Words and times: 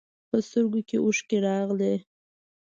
په 0.29 0.37
سترګو 0.47 0.79
کې 0.87 0.95
یې 0.97 1.01
اوښکې 1.03 1.37
راغلې. 1.47 1.95